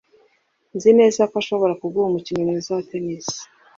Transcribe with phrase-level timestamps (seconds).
[0.75, 3.27] Nzi neza ko ashobora kuguha umukino mwiza wa tennis.